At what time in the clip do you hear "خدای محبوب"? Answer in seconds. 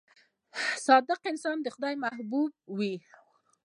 1.75-2.49